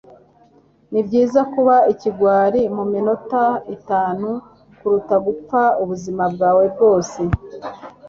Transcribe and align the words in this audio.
Nibyiza 0.91 1.41
kuba 1.53 1.75
ikigwari 1.93 2.61
muminota 2.75 3.43
itanu 3.75 4.29
kuruta 4.77 5.15
gupfa 5.25 5.61
ubuzima 5.83 6.23
bwawe 6.33 6.63
bwose 6.73 7.21